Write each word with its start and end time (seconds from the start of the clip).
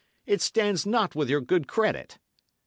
It 0.25 0.41
stands 0.41 0.83
not 0.83 1.13
with 1.13 1.29
your 1.29 1.41
good 1.41 1.67
credit." 1.67 2.17